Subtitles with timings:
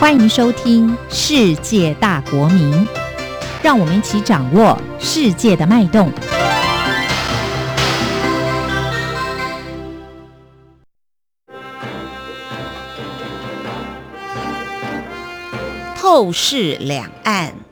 [0.00, 2.72] 欢迎收听《世界大国民》，
[3.62, 6.10] 让我们一起掌握世界的脉动。
[15.96, 17.69] 透视两岸。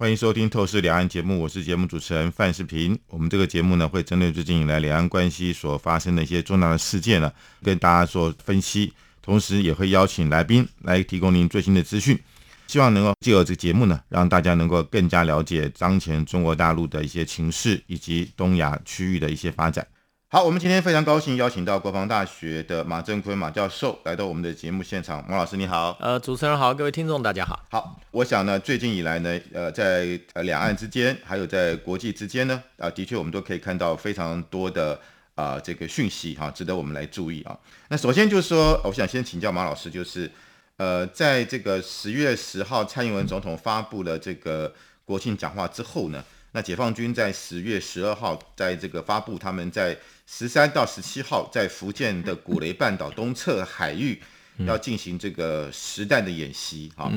[0.00, 2.98] 欢迎收听《透视两岸》节目，我是节目主持人范世平。
[3.08, 7.30] 我们这个节目呢，会针对最近以来两岸关系所发生的一些重大的事件呢，
[7.62, 12.18] 跟大家做分析，同时也会邀请来宾来提供您最新的资讯。
[12.66, 19.86] 希望能够借由这个节目呢，让大家能够更加了解当前中国大陆的一些情势，以及东亚区域的一些发展。
[20.32, 25.28] 好，我们今天非常高兴邀请到国防大学的马正坤马教授来到我们的节目现场。
[25.28, 27.58] 马老师你好，呃，主持人好，各位听众大家好。
[27.68, 34.96] 好，我想呢，最近以来呢，呃，在呃两岸之间，还有在国际之间呢，啊，的确我们都可以看到非常多的
[35.34, 37.58] 啊这个讯息哈，值得我们来注意啊。
[37.88, 40.30] 那首先就是说，我想先请教马老师，就是
[40.76, 44.72] 呃，在这个十月十号蔡英文总统发布了这个
[45.04, 54.20] 国庆讲话之后呢，那解放军在十月十二号在这个发布他们在十三到十七号在福建的古雷半岛东侧海域
[54.66, 56.92] 要进行这个实弹的演习。
[56.96, 57.10] 哈。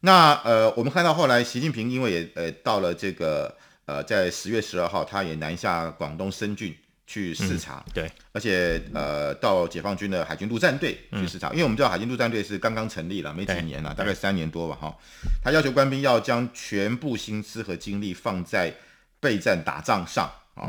[0.00, 6.72] 那呃，我们看到后来习近平因为也呃到了这个呃在十月十二号，他也南下广东深圳
[7.06, 14.98] 去视察，对，而且呃到解放军的海军陆战队去视察，因为我们知道海军陆战队是刚刚成立了，没几年了，大概三年多吧哈。
[15.42, 18.74] 他要求官兵要将全部心思和精力放在
[19.20, 20.68] 备战打仗上啊。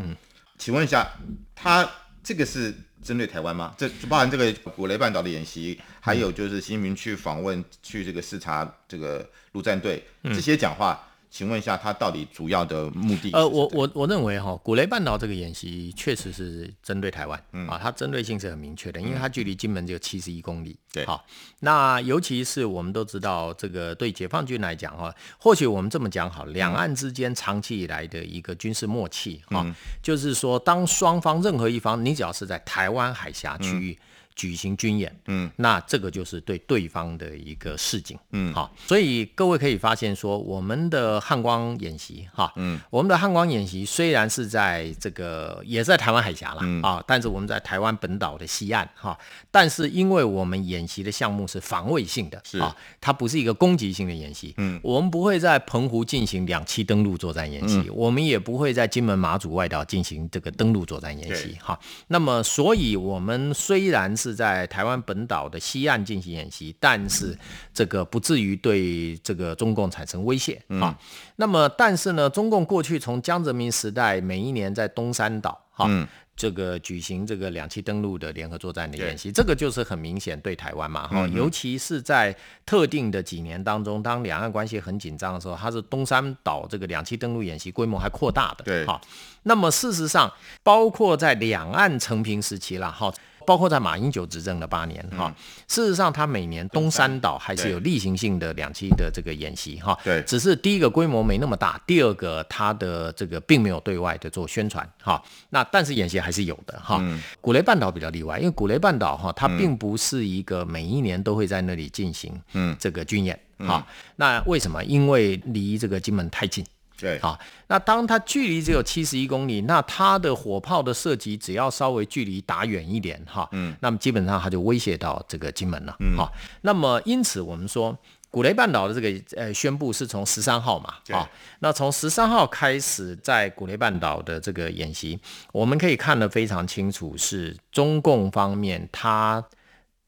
[0.59, 1.07] 请问一下，
[1.55, 1.89] 他
[2.23, 3.73] 这个是针对台湾吗？
[3.75, 11.03] 这包含这个古雷半岛的演习，还有就是习近平去访问、去这个视察这个陆战队这些讲话。
[11.29, 13.31] 请问一下，它到底主要的目的？
[13.33, 20.77] 呃，我我我认为哈，古雷半岛这个演习确实是针对台湾，啊，它针对性是很明确的，因为它距离金门只有七十一公里。
[20.91, 21.25] 对，好，
[21.59, 29.65] 那尤其是我们都知道，这个对解放军来讲哈，或许我们这么讲好，两岸之间长期以来的一个军事默契哈，
[30.01, 33.97] 就是说，当双方任何一方，你只要是在台湾海峡区域。
[34.37, 49.17] 举行军演，嗯，那这个就是对对方的一个示警，嗯，好，所以各位可以发现说，我们的汉光演习，哈，嗯，我们的汉光演习虽然是在这个也在台湾海峡了，啊，但是我们在台湾本岛的西岸，哈，
[49.49, 52.59] 但是因为我们演习的项目是防卫性的，是。
[52.59, 67.37] 啊，它不是一个攻击性的演习，嗯，我们不会在澎湖进行两栖登陆作战演习，我们也不会在金门马祖外岛进行这个登陆作战演习，哈，那么所以我们虽然是是在台湾本岛的西岸进行演习，但是
[67.73, 70.93] 这个不至于对这个中共产生威胁啊。
[71.37, 75.87] 那么，但是呢，中共过去从江泽民时代，每一年在东山岛哈，
[76.35, 81.25] 这个举行这个两栖登陆的联合作战的演习，这个就是很明显对台湾嘛哈。
[81.29, 88.99] 尤其是在特定的几年当中，当两岸关系很紧张的时候，它是东山岛这个两栖登陆演习规模还扩大的对哈。
[89.43, 90.29] 那么事实上，
[90.61, 93.13] 包括在两岸成平时期了哈。
[93.47, 95.33] 包括在马英九执政的八年哈，
[95.69, 107.01] 事实上他每年东山岛还是有例行性的两期的这个演习哈，对，只是第一个规模没那么大，第二个他的这个并没有对外的做宣传哈，那但是演习还是有的哈。
[107.39, 113.87] 古雷半岛比较例外，因为古雷半岛哈，它并不是一个每一年都会在那里进行嗯这个军演哈，
[114.17, 114.83] 那为什么？
[114.83, 116.65] 因为离这个金门太近。
[116.99, 126.31] 对，好，那当它距离只有七十一公里，那它的火炮的射击只要稍微距离打远一点，哈，嗯，那么基本上它就威胁到这个金门了，嗯，好，
[126.61, 127.95] 那么因此我们说
[128.31, 135.19] 古雷半岛的这个呃宣布是从十三号嘛，啊，那从十三号开始在古雷半岛的这个演习，
[135.51, 139.43] 我们可以看得非常清楚，是中共方面它。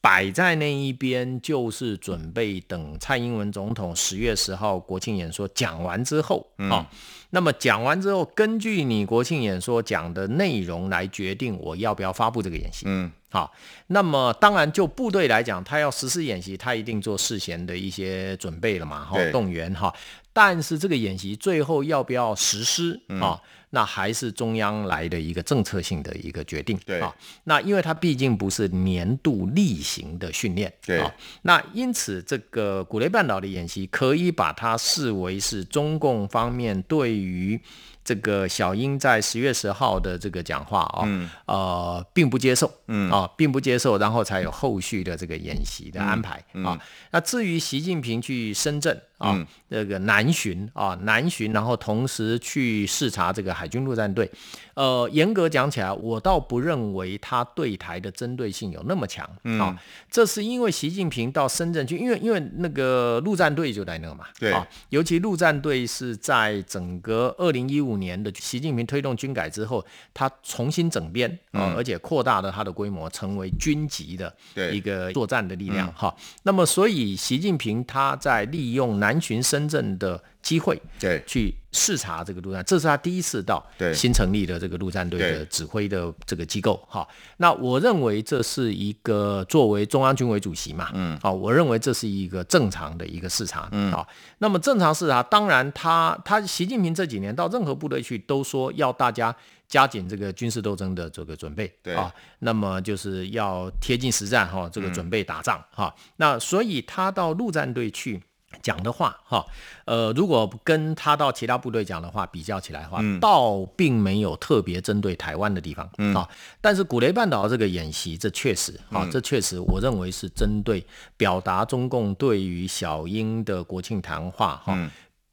[0.02, 6.90] 摆在那一边，就是准备等蔡英文总统十月十号国庆演说讲完之后啊。
[7.32, 12.86] 那么讲完之后，根据你国庆演说讲的内容来决定我要不要发布这个演习。
[12.88, 13.54] 嗯，好。
[13.88, 19.94] 那么当然就部队来讲，他要实施演习，他一定做事前的一些准备了嘛，哈，动员哈。
[20.34, 23.40] 但是这个演习最后要不要实施啊？
[23.72, 26.80] 那还是中央来的一个政策性的一个决定。
[26.86, 30.74] 对啊，那因为它毕竟不是年度例行的训练。
[30.86, 31.14] 对啊，
[31.44, 37.60] 那因此这个古雷半岛的演习可以把它视为是中共方面对于
[38.10, 41.08] 这个小英在十月十号的这个讲话啊，
[41.46, 42.72] 呃，并不接受。
[42.88, 46.80] 嗯啊，并不接受，然后才有后续的这个演习的安排啊。
[47.12, 49.00] 那至于习近平去深圳。
[49.20, 54.32] 啊，那个南巡啊，南巡，然后同时去视察这个海军陆战队。
[54.76, 59.30] 呃，严格讲起来，我倒不认为他对台的针对性有那么强
[59.60, 59.78] 啊。
[60.10, 74.34] 这是因为习近平到深圳去，因为因为那个陆战队就在那嘛，对啊，尤其陆战队是在整个二零一五年的习近平推动军改之后，他重新整编啊，而且扩大了它的规模，成为军级的
[74.72, 76.16] 一个作战的力量哈。
[76.44, 80.24] 那么，所以习近平他在利用南巡深圳的。
[80.42, 83.64] 机会对去视察这个陆战，这是他第一次到
[83.94, 87.08] 新成立的这个陆战队的指挥的这个机构哈。
[87.38, 94.08] 那我认为这是一个作为中央军委主席嘛，嗯，好，我认为这是一个正常的一个视察，嗯，好。
[94.40, 99.36] 那么正常视察，当然他他习近平这几年到任何部队去都说要大家
[99.68, 105.94] 加紧这个军事斗争的这个准备，对啊，那么就是要贴近实战哈，这个准备打仗哈。
[106.16, 108.20] 那所以他到陆战队去。
[108.62, 109.46] 讲的话，哈，
[109.86, 116.28] 呃，如果跟他到其他部队讲的话比较起来的话，倒并没有特别针对台湾的地方啊。
[116.62, 120.86] 但是古雷半岛这个演习，这确实啊，这确实我认为是针对
[121.18, 124.92] 表达中共对于小英的国庆谈话哈，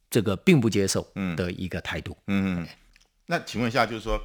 [0.09, 2.15] 这个并不接受的一个态度。
[2.27, 2.65] 嗯，
[3.25, 4.19] 那请问一下，就是说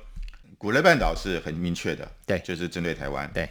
[0.56, 3.28] 古雷半岛是很明确的，对，就是针对台湾。
[3.34, 3.48] 对，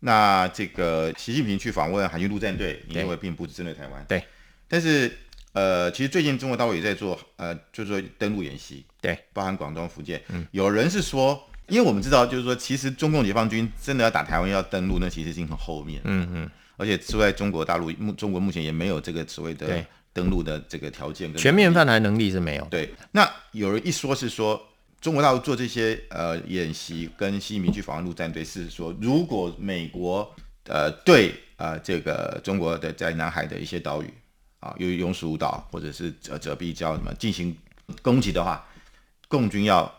[0.00, 4.04] 那这个习近平去访问海军陆战队，你认为并不是针对台湾？
[4.08, 4.22] 对。
[4.68, 5.10] 但是，
[5.52, 10.22] 呃，其实最近中国大陆也在做，呃，就是说登陆演习，对，包含广东、福建。
[10.28, 16.02] 嗯，有人是说，因为我们知道，就是说，其实中共解放军真的要打台湾、要登陆，那其实已经很后面。
[16.04, 16.50] 嗯嗯。
[16.76, 22.64] 而且，之外，中国大陆目中国目前也没有这个所谓的登陆的这个条件跟，全面犯台能力是没有。
[22.70, 22.94] 对。
[23.12, 24.62] 那有人一说是说，
[25.00, 30.30] 中国大陆做这些呃演习，跟习近平去访问陆战队，是说，如果美国
[30.66, 34.12] 呃对呃这个中国的在南海的一些岛屿。
[34.60, 37.56] 啊，由于庸俗误导或者是折折臂交什么进行
[38.02, 38.66] 攻击的话，
[39.28, 39.92] 共军要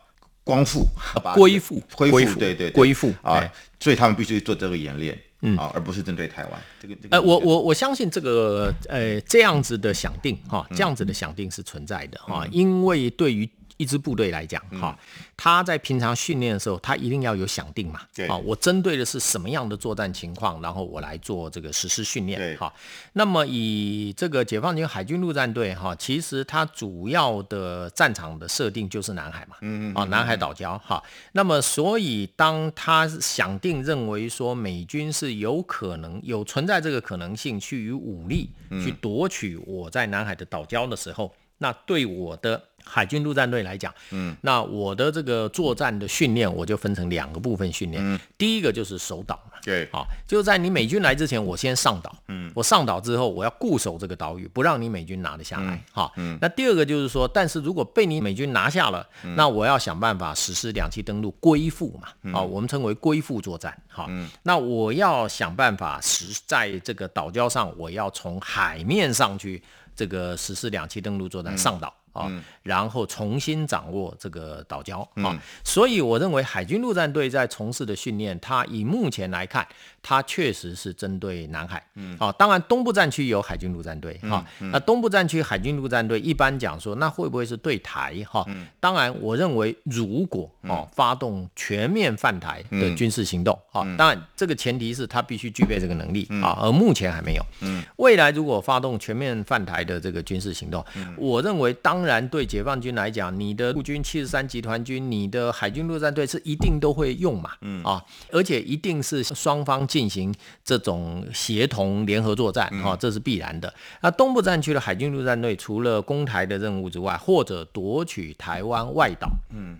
[0.43, 0.85] 光复、
[1.35, 3.41] 归复、恢复，对对，恢复啊，
[3.79, 6.61] 所以他们必须做这个演练，嗯啊，而不是针对台湾。
[6.81, 13.49] 这个，呃，我我我相信这个呃这样子的想定哈，这样子的想定是存在的哈，因为对于。
[13.79, 14.93] 一支部队来讲，哈，
[15.37, 22.71] 他在平常训练的时候，他一定要有想定嘛，对，啊，我针对的是什么样的作战情况，然后我来做这个实施训练，哈。
[23.13, 31.01] 那么以这个解放军海军陆战队，哈，其实它主要的战场的设定就是南海嘛，嗯嗯，啊，南海岛礁，哈。
[31.31, 38.49] 那么所以当他想定认为说美军是有可能有存在这个可能性去以武力
[38.83, 42.61] 去夺取我在南海的岛礁的时候，那对我的。
[42.83, 48.01] 海军陆战队来讲，嗯，那我的这个作战的训练，我就分成两个部分训练。
[48.03, 64.29] 嗯，第一个就是守岛嘛，对，好，就在你美军来之前，我先上岛，嗯，我上岛之后，我要固守这个岛屿，不让你美军拿得下来，哈，嗯，那第二个就是说，但是如果被你美军拿下了，那我要想办法实施两栖登陆归附嘛，啊，我们称为归附作战，哈，嗯。
[64.43, 69.61] 那我要想办法实在这个岛礁上，我要从海面上去
[69.95, 71.93] 这个实施两栖登陆作战，上岛。
[72.11, 72.27] 啊，
[72.69, 79.67] 然后重新掌握这个岛礁啊，所以我认为海军陆战队在从事的训练，它以目前来看，
[80.01, 81.83] 它确实是针对南海。
[81.95, 88.45] 嗯，啊，当然东部战区有海军陆战队哈，那东部战区海军陆战队一般讲说，那会不会是对台哈？
[88.79, 97.43] 当然，我认为如果哦发动全面犯台的军事行动啊，当然这个前提是他必须具备这个能力啊，而目前还没有。
[97.61, 100.85] 嗯，未来如果发动全面犯台的这个军事行动，
[101.17, 101.89] 我认为当。
[101.89, 113.73] 当然，对解放军来讲，你的陆军七十三集团军，你的海军陆战队是一定都会用嘛，嗯啊，而且一定是双方进行这种协同联合作战，啊，这是必然的。
[114.01, 119.29] 那东部战区的海军陆战队，除了攻台的任务之外，或者夺取台湾外岛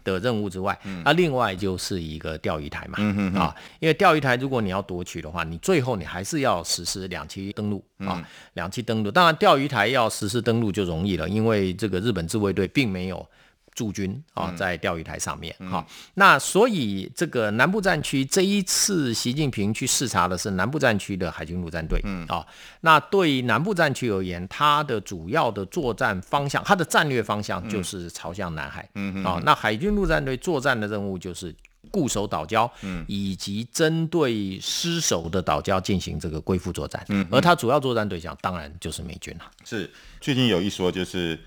[0.03, 2.97] 的任务之外，那另外就是一个钓鱼台嘛，
[3.37, 9.11] 啊，因为钓鱼台如果你要夺取的话，你最后你还是要实施两栖登陆啊，两栖登陆。
[9.11, 12.09] 当然，钓鱼台要实施登陆就容易了，因为这个日。
[12.09, 13.25] 日本自卫队并没有
[13.73, 15.85] 驻军啊，在钓鱼台上面哈，
[16.15, 22.45] 那所以这个南部战区这一次习近平去视察的是南部战区的海军陆战队，嗯啊，
[22.81, 31.55] 那对于南部战区而言，它的主要的作战方向，它的战略方向就是朝向南海，嗯啊，那海军陆战队作战的任务就是
[31.89, 39.45] 固守岛礁，嗯，以及针对失守的岛礁进行这个归复作战，嗯，而它主要作战对象当然就是美军了。
[39.63, 39.89] 是
[40.19, 41.39] 最近有一说就是。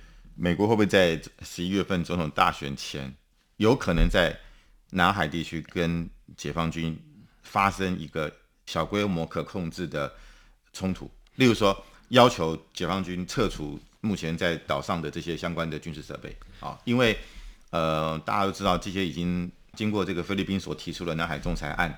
[0.43, 3.15] 美国会不会在十一月份总统大选前，
[3.59, 4.37] 有可能在
[4.91, 7.01] 南海地区跟解放军
[7.45, 8.29] 发生一个
[8.67, 10.13] 小规模可控制的
[10.73, 11.09] 冲突？
[11.37, 17.17] 例如说，要求解放军撤除目前在岛上的这些相关的军事设备啊，因为
[17.71, 21.89] 呃大家都知道这些已经经过这个菲律宾所提出的南海仲裁案，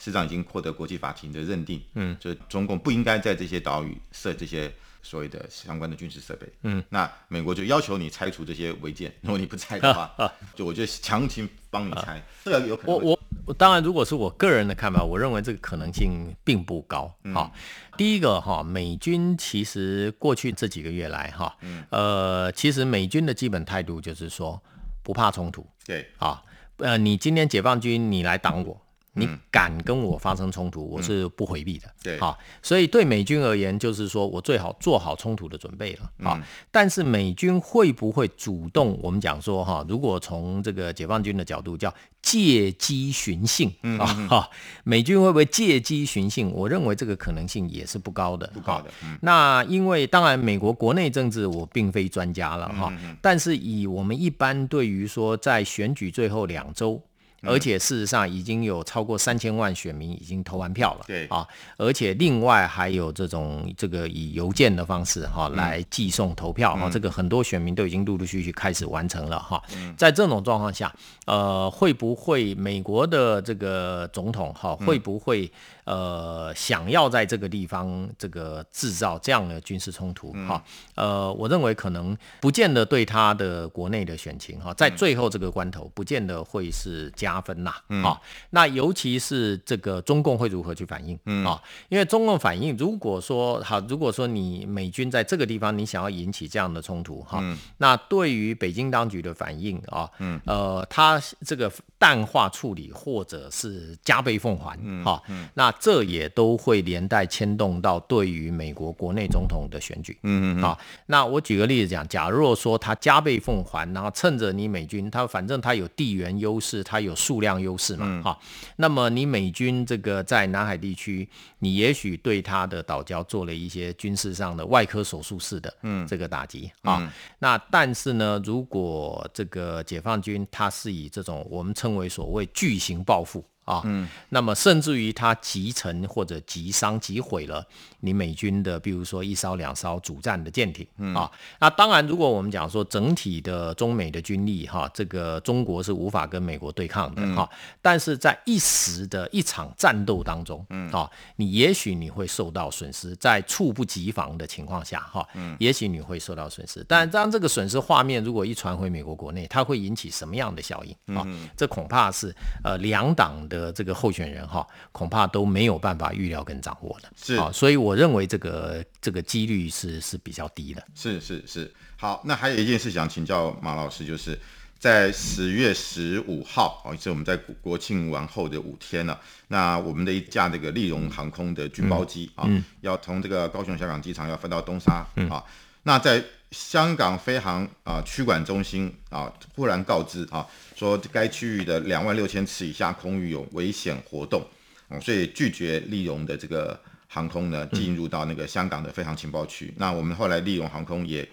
[0.00, 4.74] 事实上已经获得国际法庭的认定，嗯，就是中共不应该在这些岛屿设这些。
[5.02, 10.10] 所谓的相关的军事设备，嗯，那美国就要求你拆除这些违建，如果你不拆的话，
[10.54, 12.96] 就我就强行帮你拆，这个有可能。
[13.02, 17.12] 我我当然，如果是我个人的看法，我认为这个可能性并不高。
[17.34, 17.52] 好，
[17.96, 21.56] 第一个哈，美军其实过去这几个月来哈，
[21.90, 24.62] 呃，其实美军的基本态度就是说
[25.02, 25.66] 不怕冲突。
[25.84, 26.40] 对，啊，
[26.76, 28.80] 呃，你今天解放军你来挡我。
[29.14, 31.86] 你敢跟我发生冲突，我是不回避的。
[32.02, 36.42] 对，好，所以对美军而言，就是说我最好做好冲突的准备了啊。
[36.70, 38.98] 但是美军会不会主动？
[39.02, 41.92] 我们讲说哈，如果从这个解放军的角度叫
[42.22, 44.50] 借机寻衅啊，哈，
[44.82, 46.48] 美军会不会借机寻衅？
[46.48, 48.46] 我认为这个可能性也是不高的。
[48.54, 48.90] 不高的。
[49.20, 52.90] 那因为当然美国国内政治我并非专家了哈，
[53.20, 56.98] 但是以我们一般对于说在选举最后两周。
[57.42, 61.46] 而且事实上已经有超过三千万选民已经投完票了，对啊，
[61.76, 69.62] 而且另外还有这种这个以邮件的方式哈来寄送投票哈，这个很多选民都已经陆陆续续开始完成了哈。
[69.96, 70.94] 在这种状况下，
[71.26, 75.50] 呃，会不会美国的这个总统哈会不会
[75.84, 80.64] 呃想要在这个地方这个制造这样的军事冲突哈？
[80.94, 87.42] 呃，我认为可能不见得对他的国内的选情哈，在最后这个关头不见得会是加。
[87.42, 87.72] 分呐，
[88.04, 88.20] 啊，
[88.50, 91.60] 那尤其是这个中共会如何去反应啊？
[91.88, 97.42] 因为中共反应，如果说好，如果说你美军在这个地方你想要引起这样的冲突哈，
[97.78, 100.08] 那对于北京当局的反应啊，
[100.46, 105.20] 呃，他这个淡化处理或者是加倍奉还哈，
[105.54, 118.38] 那这也都会连带牵动到对于美国国内总统的选举，嗯嗯，啊，那我举个例子讲，假若说他加倍奉还，然后趁着你美军他反正他有地缘优势，他有数量优势嘛，哈，
[118.76, 125.74] 那么你美军这个在南海地区，你也许对他的岛礁做了一些军事上的外科手术式的
[126.06, 133.44] 这个打击啊，那但是呢，如果这个解放军他是以这种我们称为所谓巨型报复。
[133.64, 137.64] 啊，嗯，那么甚至于它击沉或者击伤、击毁了
[138.00, 147.48] 你美军的，比如说一艘、两艘主战的舰艇，啊，那当然，如果我们讲说整体的中美的军力，哈，这个中国是无法跟美国对抗的，哈，
[147.80, 161.16] 但是在一时的一场战斗当中，嗯，啊，你也许你会受到损失，在猝不及防的情况下，哈，嗯，也许你会受到损失，但当这个损失画面如果一传回美国国内，它会引起什么样的效应？
[161.16, 161.24] 啊，
[161.56, 163.48] 这恐怕是呃两党。
[163.52, 167.34] 的这个候选人哈，恐怕都没有办法预料跟掌握的，是。
[167.34, 170.82] 啊，所以我认为这个这个几率是是比较低的。
[170.94, 174.38] 是是是，好，那还有一件事想请教马老师，就是
[174.78, 182.48] 在十月十五号哦，是我们在国庆完后的五天了，那我们的一架这个利荣航空的军包机啊，
[182.80, 185.44] 要从这个高雄小港机场要飞到东沙啊，
[185.82, 190.46] 那在香港飞航啊区管中心啊，忽然告知啊。
[190.76, 194.46] 说该区域的两万六千尺以下空域有危险活动，
[194.88, 196.78] 哦，所以拒绝利用的这个
[197.08, 199.72] 航空呢进入到那个香港的飞航情报区。
[199.78, 201.28] 那我们后来利用航空也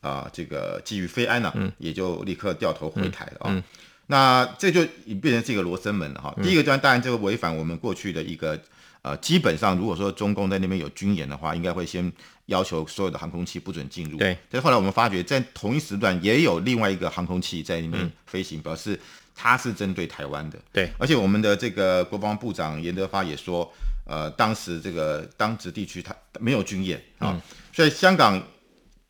[0.00, 3.62] 啊，这个基于飞安呢，也就立刻掉头回台了啊。
[4.06, 4.84] 那这就
[5.22, 6.34] 变成这个罗生门了哈。
[6.42, 8.60] 第一个端当然这个违反我们过去的一个
[9.04, 12.12] 呃，基本上如果说中共在那边有军演的话，应该会先。
[12.48, 14.18] 要求所有的航空器不准进入。
[14.18, 19.00] 对，但是后来我们发觉，在同一时段也有另外一个航空器在那边飞行，表示
[19.34, 20.58] 它是针对台湾的。
[20.70, 23.72] 对，而且我们的这个国防部长严德发也说，
[24.06, 27.40] 呃，当时这个当值地区它没有军演啊，
[27.72, 28.42] 所以香港。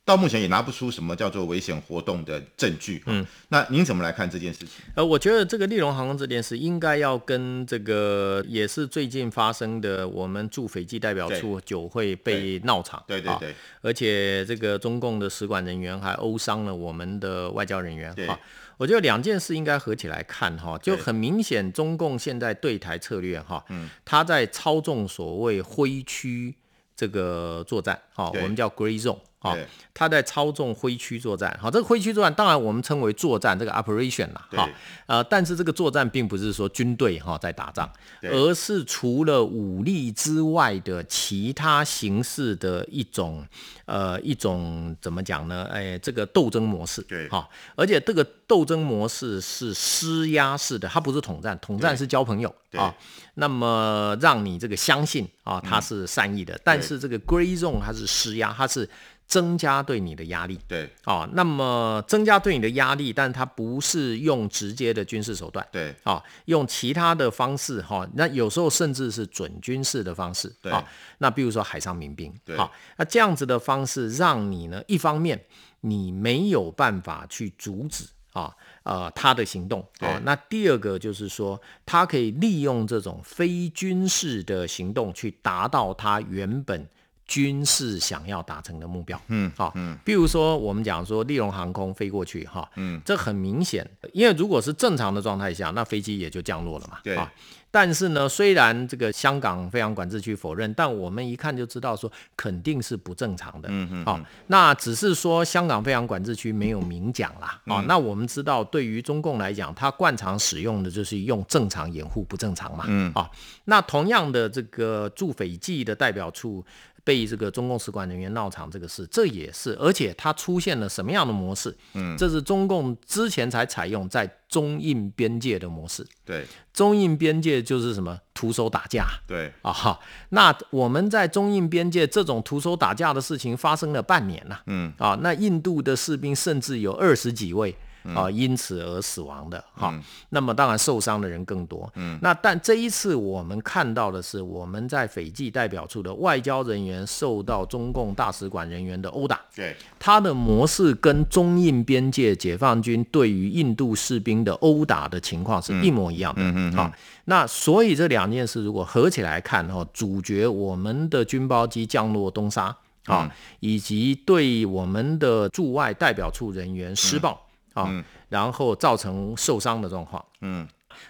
[0.04, 3.02] 到目前也拿不出什么叫做危险活动的证据。
[3.06, 4.84] 嗯，那您怎么来看这件事情？
[4.94, 13.02] 呃，我觉得这个利荣航空这件事应该要跟这个也是最近发生的我们驻斐济代表处酒会被闹场。
[13.06, 13.54] 对对对。
[13.80, 18.14] 而且这个中共的使馆人员还殴伤了我们的外交人员。
[18.26, 18.38] 哈，
[18.76, 26.54] 我觉得两件事应该合起来看哈，就很明显中共现在对台策略哈，嗯，他在操纵所谓灰区
[26.94, 29.16] 这个作战，哈，我们叫 Grey Zone。
[29.44, 29.56] 哈，
[29.92, 34.68] 他在操纵灰区作战，好，这个灰区作战当然我们称为作战，这个 operation 啦，哈，
[35.06, 37.88] 呃，但是这个作战并不是说军队哈在打仗，
[38.22, 43.46] 而是除了武力之外的其他形式的一种，
[43.84, 45.68] 呃，一种怎么讲呢？
[45.70, 47.46] 哎，这个斗争模式，对，哈，
[47.76, 52.94] 而且这个斗争模式是施压式的，它不是统战，统战是交朋友啊，
[53.34, 58.88] 那么让你这个相信啊，他是善意的，但是这个 Grey Zone 它是施压，它是。
[59.26, 70.72] 增加对你的压力，对，啊，那么增加对你的压力，但它不是用直接的军事手段，对，啊，用其他的方式，哈，那有时候甚至是准军事的方式，对，
[71.18, 75.42] 那比如说海上民兵，对，好，那这样子的方式让你呢，一方面
[75.80, 78.04] 你没有办法去阻止
[78.34, 78.54] 啊，
[78.84, 86.86] 呃，他的行动，啊，那第二个就是说，他可以利用这种非军事的行动去达到他原本。
[87.26, 97.32] 军事想要达成的目标，嗯，好，嗯，比如说我们讲说利荣航空飞过去，哈，嗯，这很明显，因为如果是正常的状态下，那飞机也就降落了嘛，对啊。
[97.70, 103.68] 但是呢，虽然这个香港飞航管制区否认，但我们一看就知道说肯定是不正常的。
[103.68, 104.04] 嗯嗯。
[104.04, 107.60] 好，那只是说香港飞航管制区没有明讲啦。
[107.66, 112.84] 啊，那我们知道，对于中共来讲，它惯常使用的就是用正常掩护不正常嘛。
[112.86, 113.12] 嗯。
[113.12, 113.28] 啊，
[113.64, 116.64] 那同样的这个驻斐济的代表处。
[117.04, 121.76] 被这个中共使馆人员闹场这个事，这也是，而且它出现了什么样的模式？
[121.92, 126.06] 嗯，这是中共之前才采用在中印边界的模式。
[126.24, 129.06] 对，中印边界就是什么徒手打架。
[129.26, 134.62] 对啊哈，那我们在中印边界这种徒手打架的事情发生了半年了。
[134.66, 137.76] 嗯啊，那印度的士兵甚至有二十几位。
[138.14, 141.90] 啊，因此而死亡的哈，那么当然受伤的人更多。
[141.94, 149.40] 嗯，那但这一次我们看到的是，我们在斐济代表处的外交人员受到中共大使馆人员的殴打。
[149.54, 156.42] 对，他的模式跟中印边界解放军对于印度士兵的殴打的情况是一模一样的。
[156.42, 156.72] 嗯嗯。
[156.74, 156.92] 好，
[157.24, 163.30] 那所以这两件事如果合起来看哈，主角我们的军包机降落东沙啊，
[163.60, 167.40] 以及对我们的驻外代表处人员施暴。
[167.74, 170.24] 啊，然后造成受伤的状况。
[170.40, 170.66] 嗯。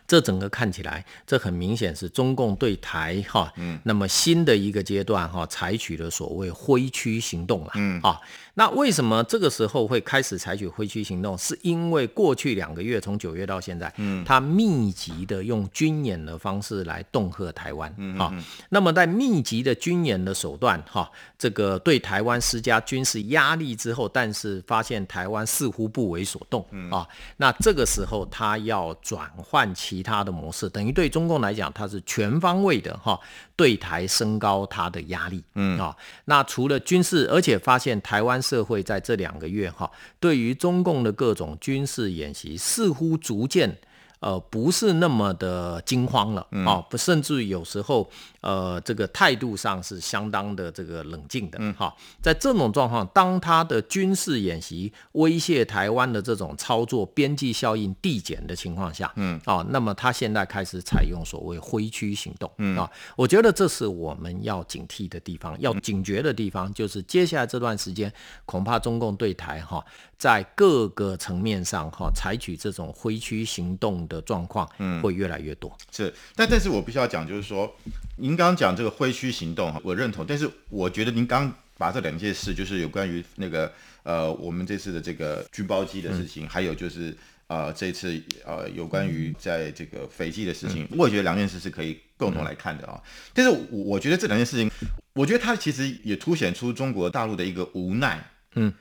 [0.06, 8.00] 这整个看起来，这很明显是中共对台哈，嗯，那么新的一个阶段哈，采取了所谓灰区行动了，嗯。
[8.02, 8.20] 啊，
[8.54, 11.37] 那为什么这个时候会开始采取灰区行动？
[11.38, 18.33] 是因为过去两个月，从九月到现在，嗯，他密集的用军演的方式来恫吓台湾，嗯啊，
[18.68, 29.72] 那么在密集的军演的手段哈，这个对台湾施加军事压力之后，但是发现台湾似乎不为所动，啊，那这个时候他要转换。
[29.74, 33.18] 其他的模式等于对中共来讲，它是全方位的哈，
[33.57, 43.78] 对台升高它的压力，嗯啊，那除了军事，而且发现台湾社会在这两个月哈，对于中共的各种军事演习，似乎逐渐。
[44.24, 48.08] 呃，不是那么的惊慌了啊，不，甚至有时候，
[48.40, 62.74] 呃，这个态度上是相当的这个冷静的，哈，在这种状况，当他的军事演习威胁台湾的这种操作边际效应递减的情况下，嗯，啊，那么他现在开始采用所谓灰区行动，嗯。
[62.78, 68.10] 啊，我觉得这是我们要警惕的地方，要警觉的地方，就是接下来这段时间，
[68.46, 69.84] 恐怕中共对台哈。
[70.16, 75.77] 在各个层面上，哈，采取这种灰区行动的状况，嗯，会越来越多。
[75.90, 77.74] 是，但但是我必须要讲，就是说，
[78.16, 80.24] 您刚刚讲这个灰区行动，哈，我认同。
[80.27, 83.72] 但是我觉得您刚把这两件事，就是有关于那个
[84.03, 93.03] 呃，我们这次的这个军包机的事情，还有就是呃，这次呃，有关于在这个斐济的事情，我也觉得两件事是可以共同来看的啊。
[93.33, 94.70] 但是我我觉得这两件事情，
[95.14, 98.24] 我觉得它其实也凸显出中国大陆的一个无奈，
[98.55, 98.72] 嗯。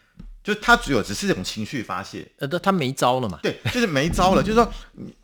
[0.44, 3.40] 就他只有只是这种情绪发泄，呃，他他没招了嘛？
[3.42, 4.44] 对，就是没招了。
[4.44, 4.74] 就是说，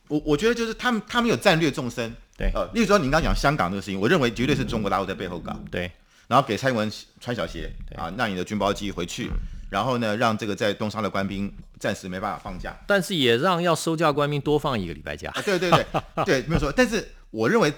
[0.07, 2.15] 我我觉得就是他们他们有战略纵深。
[2.37, 5.53] 对，呃，例如说您刚刚讲香港这个事情，我认为绝对是中国大陆在背后搞。
[5.69, 5.91] 对，
[6.27, 9.29] 然后给蔡英文穿小鞋，啊，让你的军包机回去，
[9.69, 15.29] 然后呢，让这个在东沙的官兵暂时没办法放假，但是也让要收假官兵多放一个礼拜假。
[15.35, 15.85] 啊对对对
[16.25, 16.71] 对，没有错。
[16.71, 17.73] 但是我认为。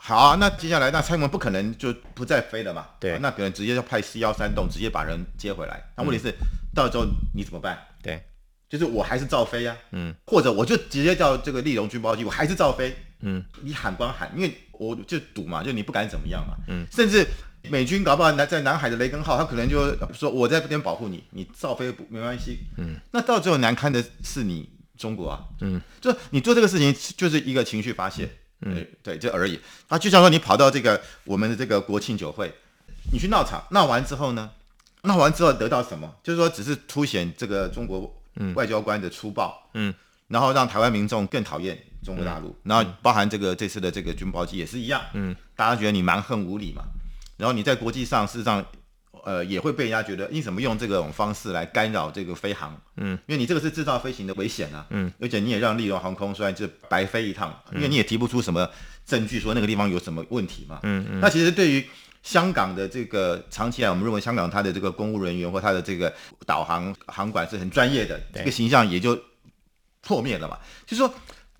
[0.00, 2.86] 好啊，那接下来那蔡英文不可能就不再飞了嘛？
[2.98, 5.82] 对，那可能直接就派 C 幺三栋直接把人接回来。
[5.96, 6.34] 那问题是，
[6.74, 7.78] 到时候你怎么办？
[8.02, 8.22] 对，
[8.70, 9.76] 就是我还是照飞呀。
[9.92, 12.96] 嗯，或者我就直接叫这个利荣军包机，我还是照飞。
[13.20, 16.54] 嗯，你喊光喊，因为我就赌嘛，就你不敢怎么样嘛。
[16.68, 17.26] 嗯，甚至
[17.64, 22.60] 美军搞不好南在南海的雷根号，他可能就说我在这边保护你，你照飞不没关系。
[22.78, 25.44] 嗯，那到最后难堪的是你中国啊。
[25.60, 28.24] 嗯，就你做这个事情就是一个情绪发泄。
[28.24, 28.30] 嗯，
[29.02, 29.58] 对，就而已。
[29.88, 32.52] 他，就像说你跑到这个我们的这个国庆酒会，
[33.12, 34.50] 你去闹场，闹完之后呢，
[35.02, 36.12] 闹完之后得到什么？
[36.22, 38.12] 就是说，只是凸显这个中国
[38.54, 39.94] 外交官的粗暴，嗯，
[40.28, 46.82] 然后让台湾民众更讨厌中国大陆，然后包含这个这次的这个军包机也是一样，嗯，大家觉得你蛮横无理嘛，
[47.36, 48.64] 然后你在国际上事实上。
[49.28, 52.74] 呃，也会被人家觉得你怎么用这种方式来干扰这个飞航？
[52.96, 54.86] 嗯，因为你这个是制造飞行的危险啊。
[54.88, 58.66] 嗯，而且你也让利荣航空虽然就白飞一趟，因为你也提不出什么
[59.04, 60.80] 证据说那个地方有什么问题嘛。
[60.82, 61.20] 嗯嗯。
[61.20, 61.86] 那其实对于
[62.22, 66.10] 香港的这个长期来，我们认为香港它的这个公务人员或它的这个
[66.46, 69.20] 导航航管是很专业的，这个形象也就
[70.00, 70.56] 破灭了嘛。
[70.86, 71.14] 就是说。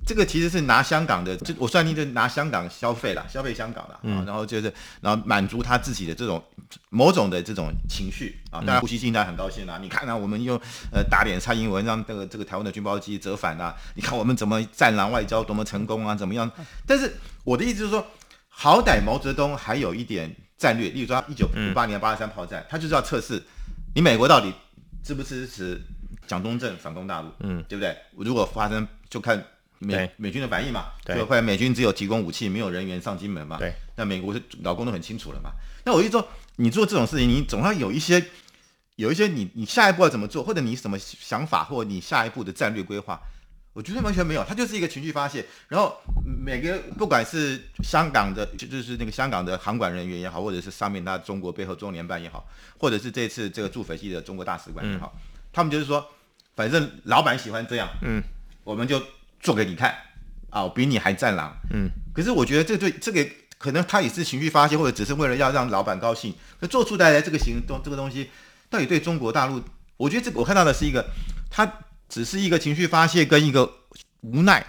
[0.08, 6.42] 这个其实是拿香港的，就我算定就拿香港消费了，消费香港了啊，然后就是，然后满足他自己的这种
[6.88, 8.64] 某种的这种情绪啊。
[8.64, 10.58] 当然，胡锡进他很高兴啊，你看啊，我们用
[10.90, 16.50] 呃打脸蔡英文，让这个这个台湾的军包机折返啊，你看我们怎么战狼外交多么成功啊，怎么样？
[16.86, 18.06] 但是我的意思就是说，
[18.48, 23.42] 好歹毛泽东还有一点战略，例如说一九五八年八十三炮战，他就是要测试
[23.94, 24.54] 你美国到底
[25.04, 25.78] 支不支持
[26.26, 27.94] 蒋中正反攻大陆，嗯，对不对？
[28.16, 29.44] 如果发生就看。
[29.78, 33.58] 美美军的反应嘛，就后来美军只有提供武器，没有人员上金门嘛。
[33.58, 35.50] 对，那美国是老公都很清楚了嘛。
[35.84, 38.24] 那我就说，你做这种事情，你总要有一些，
[38.96, 43.20] 有一些你你下一步要怎么做，或者你什么想法，或者你下一步的战略规划，
[43.72, 45.46] 我觉得完全没有，它就是一个情绪发泄。
[45.68, 52.46] 然后每个不管是香港的，就就是那个香港的航管人员也好，或者是上面他中国背后中联办也好，
[52.78, 55.16] 或者是这次这个驻斐济的中国大使馆也好，
[55.52, 56.04] 他们就是说，
[56.56, 58.20] 反正老板喜欢这样，嗯，
[58.64, 59.00] 我们就。
[59.40, 59.94] 做给你看
[60.50, 61.56] 啊，我比你还战狼。
[61.70, 63.26] 嗯，可是我觉得这对这个
[63.58, 68.30] 可能他也是情绪发泄，或者只是为了要让老板高兴，可做出来的这个行动，这个东西
[68.70, 69.62] 到底对中国大陆，
[69.96, 71.04] 我觉得这个我看到的是一个，
[71.50, 71.70] 他
[72.08, 73.70] 只是一个情绪发泄跟一个
[74.20, 74.64] 无奈。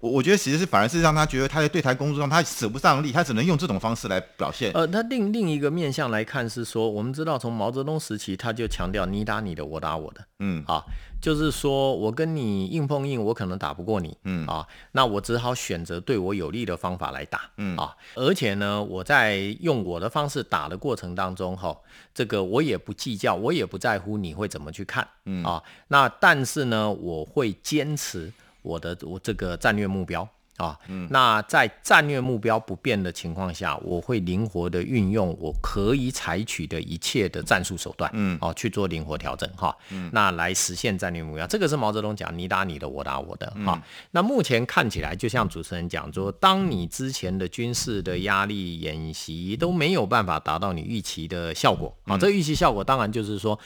[0.00, 4.70] 我我觉得其实是反而是让他觉得他在对台工作上他使不上力，他只能用这种方式来表现。
[4.72, 10.24] 呃，他另另一个面向来看是说，我们知道从毛泽东时期他就强调你打你的，我打我的。
[10.38, 10.84] 嗯，啊，
[11.20, 14.16] 就是说我跟你硬碰硬，我可能打不过你。
[14.22, 17.50] 嗯，啊，那我只好选择对我有利的方法来打。
[17.56, 21.76] 嗯，啊，而且呢，我在用我的方式打的过程当中，哈，
[22.14, 25.08] 这个我也不计较，我也不在乎你会怎么去看。
[25.24, 28.32] 嗯，啊，那但是呢，我会坚持。
[28.68, 30.28] 我的我这个战略目标。
[30.58, 30.76] 啊，
[31.10, 41.46] 那在战略目标不变的情况下，我会灵活的运用我可以采取的一切的战术手段，嗯，哦，去做灵活调整，哈，嗯，那来实现战略目标。
[41.46, 43.80] 这个是毛泽东讲，你打你的，我打我的，哈。
[44.10, 53.56] 那目前看起来，就像主持人讲说，当你之前的军事的压力演习都没有办法达到你预期的效果，啊，这个预期效果当然就是说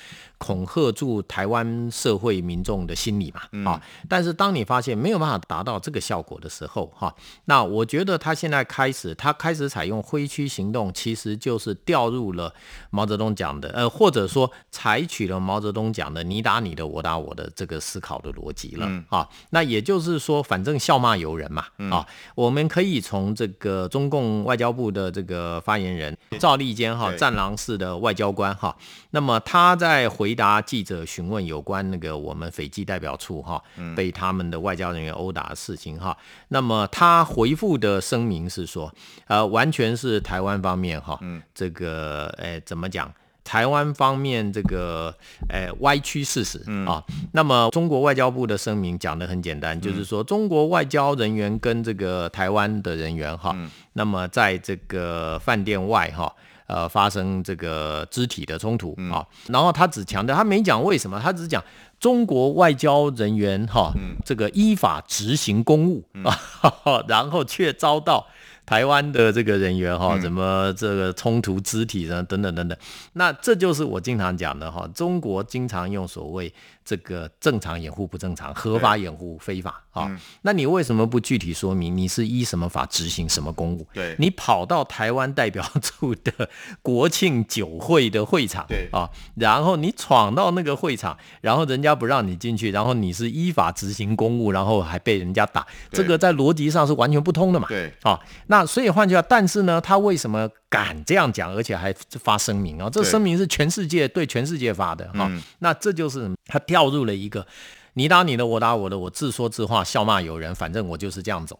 [0.42, 12.52] 恐吓住台湾社会民众的心理嘛，啊，但是当你发现没有办法达到这个效果的时候，哈，那我觉得他现在开始，他开始采用挥区行动，其实就是掉入了
[12.90, 19.28] 毛泽东讲的，呃，或者说采取了毛泽东讲的“你打你的，我打我的”这个思考的逻辑了啊。
[19.50, 22.04] 那也就是说，反正笑骂由人嘛啊。
[22.34, 28.76] 我们可以从这个中共外交部的这个发言人赵立坚哈，战狼式的外交官哈，
[29.10, 33.62] 那么他在回答记者询问有关那个我们斐济代表处哈
[33.96, 36.16] 被他们的外交人员殴打的事情哈，
[36.48, 36.88] 那么。
[36.92, 38.92] 他回复的声明是说，
[39.26, 41.18] 呃，完全是台湾方面哈，
[41.54, 43.10] 这个，诶，怎么讲？
[43.42, 45.14] 台湾方面这个，
[45.48, 47.02] 诶，歪曲事实啊。
[47.32, 53.56] 那么中国外交部的声明讲的很简单，就是说中国外交人员跟这个台湾的人员哈，
[53.94, 56.32] 那么在这个饭店外哈。
[56.72, 61.62] 呃，发生这个肢体的冲突啊，然后他只强调，他没讲为什么，他只讲
[62.00, 63.92] 中国外交人员哈，
[64.24, 66.32] 这个依法执行公务啊，
[67.06, 68.26] 然后却遭到。
[68.64, 72.22] 台湾的这个人员哈，怎么这个冲突肢体呢？
[72.22, 72.78] 等等等等，
[73.14, 74.88] 那这就是我经常讲的哈。
[74.94, 76.52] 中国经常用所谓
[76.84, 80.10] 这个正常掩护不正常，合法掩护非法啊。
[80.42, 83.86] 那你为什么不具体说明你是依什么法执行什么公务？
[83.92, 86.48] 对，你跑到台湾代表处的
[86.80, 97.66] 国庆酒会的会场，对啊，然后你闯到那个会场，然后人家不让你进去，然后你是依法执行公务，然后还被人家打，这个在逻辑上是完全不通的嘛？
[97.68, 98.18] 对，啊。
[98.52, 102.90] 那所以换句话，但是呢，他为什么敢这样讲，而且还发声明啊？
[102.90, 105.26] 这声明是全世界对全世界发的哈。
[105.60, 107.46] 那这就是他掉入了一个
[107.94, 111.58] 你打你的，我打我的，我自说自话，笑骂有人，反正我就是这样走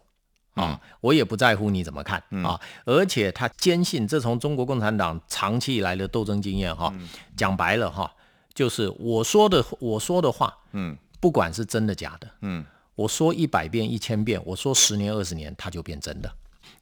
[0.53, 2.61] 啊，我也不在乎你怎么看啊。
[2.85, 6.93] 而且他坚信，这从中国共产党长期以来的斗争经验哈，
[7.35, 8.13] 讲白了哈，
[8.53, 16.31] 就是我说的我说的话，嗯，不管是真的假的，嗯，我说一百遍一千遍，我说十年二十年，它就变真的。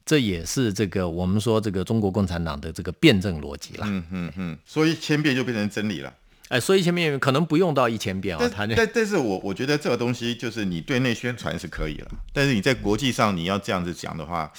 [0.06, 3.86] 这也是这个我们说这个中国共产党的这个辩证逻辑啦。
[3.88, 6.14] 嗯嗯嗯，说一千遍就变成真理了。
[6.50, 8.52] 哎，说一千遍可能不用到一千遍啊。
[8.58, 14.52] 但但但是我我觉得这个东西就是你对内宣传是可以了，但是你在国际上你要这样子讲的话。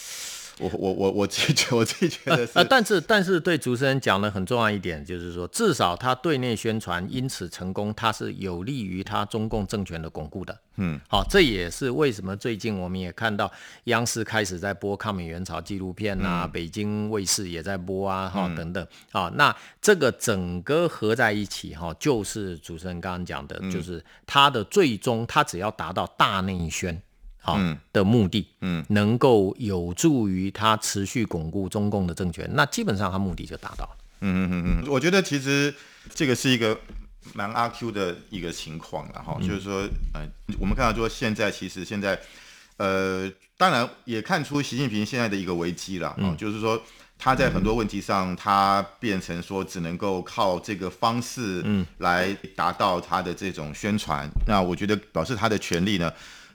[0.59, 10.57] 我我我我自己觉我自己觉得是啊，但是但是对主持人讲的很重要一点，就是说至少他对内宣传因此成功，他是有利于他中共政权的巩固的。
[10.77, 13.51] 嗯，好，这也是为什么最近我们也看到
[13.85, 18.87] 央视开始在播抗美援朝纪录片啊，北京卫视也在播啊，哈等等。
[19.13, 27.03] 啊，那这个整个合在一起哈，就是主持人刚刚讲的，就是他的最终他只要达到大内宣。
[27.43, 27.59] 好
[27.93, 33.97] 的目的，嗯，能够有助于他持续巩固中共的政权，那基本上他目的就达到了。
[34.21, 35.75] 嗯嗯嗯嗯，我觉得其实
[36.15, 36.79] 这个是一个
[37.35, 39.81] 蛮阿 Q 的一个情况了哈，就是说，
[40.15, 40.25] 呃，
[40.61, 42.17] 我们看到说现在其实现在，
[42.77, 46.81] 呃，当然也看出习近平现在的一个危机了，嗯，就是说
[47.19, 54.29] 他在很多问题上，他变成说只能够靠这个方式，嗯，来达到他的这种宣传。
[54.47, 56.13] 那我觉得表示他的权利呢？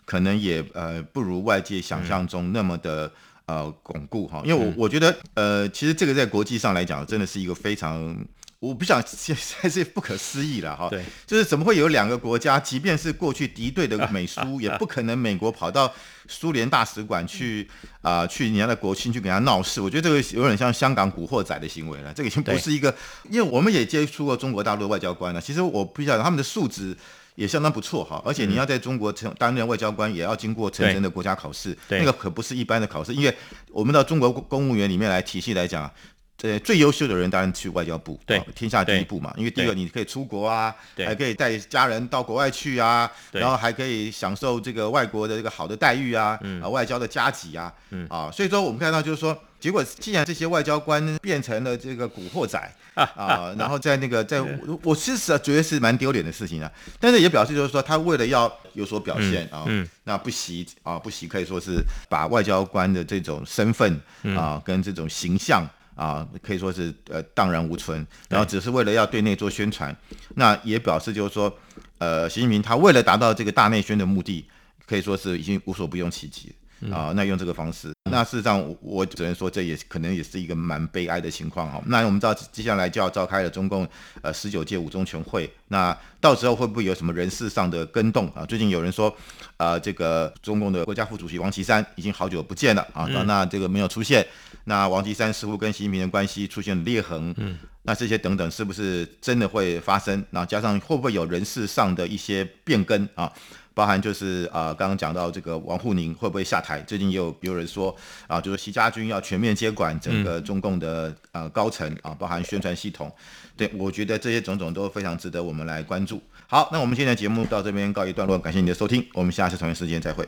[0.08, 3.12] 可能也呃不如外界想象中那么的
[3.46, 8.18] 呃巩固哈，因为我我觉得呃其实这个在国际上来讲真的是一个非常
[8.60, 15.94] 我不想现在是不可思议了哈，对，就是怎么会有两个国家，即便是过去敌对的美苏， 也不可能美国跑到
[16.28, 17.68] 苏联大使馆去
[18.02, 22.96] 啊去人家的国庆去给他闹事，我觉得这个有点像香港古惑仔的行为了，这个已经不是一个，
[23.30, 26.96] 因为我们也接触过中国大陆的外交官了，其实我不晓得他们的素质。
[27.38, 33.14] 也相当不错哈，而且你要在中国成担任外交官，也要经过层层的国家考试，那个可不是一般的考试。
[33.14, 33.38] 因为
[33.70, 35.88] 我们到中国公务员里面来体系来讲，
[36.36, 39.32] 这最优秀的人当然去外交部，对，天下第一步嘛。
[39.38, 47.72] 因为第一个你可以出国啊，还可以带家人到国外去啊，然后还可以享受这个外国的这个好的待遇啊，啊，外交的加级啊，
[48.10, 49.40] 啊，所以说我们看到就是说。
[49.60, 52.60] 结果，既然这些外交官变成了这个古惑仔
[52.94, 54.40] 啊，然后在那个 在，
[54.84, 56.72] 我其实觉得是蛮丢脸的事情啊。
[57.00, 59.66] 但是也表示就是说，他为了要有所表现啊，
[60.04, 64.00] 那不惜啊不惜可以说是把外交官的这种身份
[64.36, 68.06] 啊跟这种形象啊，可以说是呃荡然无存。
[68.30, 69.96] 然后只是为了要对内做宣传，
[70.36, 71.52] 那也表示就是说，
[71.98, 74.46] 呃，习近平他为了达到这个大内宣的目的，
[74.86, 76.54] 可以说是已经无所不用其极。
[76.92, 81.82] 啊，那用这个方式，那事实上我只能说，这也可能也是一个蛮悲哀的情况哈。
[81.88, 83.88] 那我们知道接下来就要召开了中共
[84.22, 88.28] 呃十九届五中全会，那到时候会不会有什么人事上的更动？
[88.36, 88.46] 啊？
[88.46, 89.16] 最近有人说，
[89.58, 92.88] 呃，这个中共的国家副主席王岐山已经好久不见了。
[92.94, 94.26] 啊，那这个没有出现，
[94.66, 100.24] 那王岐山似乎跟习近平的关系出现了裂痕，嗯，那这些等等是不是真的会发生？
[100.30, 103.08] 那加上会不会有人事上的一些变更？
[103.16, 103.32] 啊？
[103.78, 106.82] 包含就是啊，刚刚讲到这个王沪宁会不会下台？
[106.82, 113.14] 最近也有有人说啊，就是习家军要全面接管整个中共的呃高层啊，包含宣传系统。
[113.56, 116.20] 对我觉得这些种种都非常值得我们来关注。
[116.48, 120.28] 好，那我们今天的节目到这边告一段落，感谢你的收听，我们下次同一时间再会。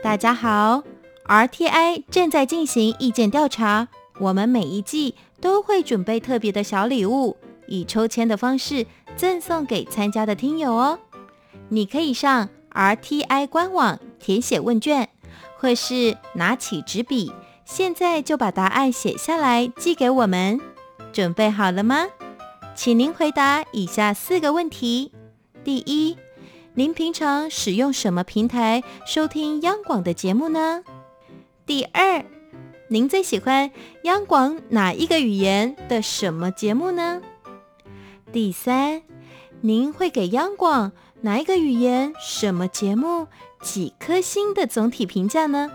[0.00, 0.84] 大家好
[1.26, 3.88] ，RTI 正在进行意见调查。
[4.20, 7.36] 我们每一季都会准备特别的小礼物，
[7.66, 8.86] 以抽签的方式
[9.16, 11.00] 赠送给参加的听友哦。
[11.68, 15.08] 你可以上 RTI 官网填写问卷，
[15.58, 17.32] 或是拿起纸笔，
[17.64, 20.60] 现在就把答案写下来寄给我们。
[21.12, 22.06] 准备好了吗？
[22.76, 25.10] 请您回答以下四个问题：
[25.64, 26.16] 第一。
[26.74, 30.84] 您平常使用什么平台收听央广的节目呢？
[31.66, 32.24] 第二，
[32.88, 33.72] 您最喜欢
[34.04, 37.20] 央广哪一个语言的什么节目呢？
[38.32, 39.02] 第三，
[39.60, 43.26] 您会给央广哪一个语言什么节目
[43.60, 45.68] 几颗星的总体评价呢？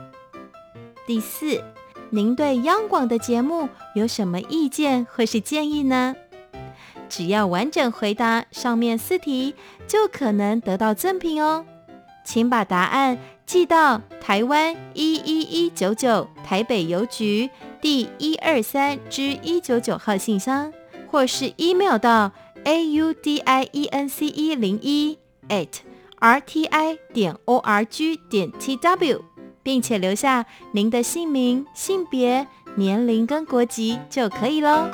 [1.05, 1.61] 第四，
[2.09, 6.15] 您对央广的节目有什么意见或是建议呢？
[7.09, 9.55] 只要完整回答上面四题，
[9.87, 11.65] 就可能得到赠品哦。
[12.23, 20.73] 请把答案寄到台湾一一一九九台北邮局第一二三之一九九号信箱，
[21.07, 22.31] 或是 email 到
[22.63, 25.67] a u d i e n c e 零一 at
[26.17, 29.23] r t i 点 o r g 点 t w，
[29.61, 34.89] 并且留下您的姓名、性别、年龄跟国籍就可以喽。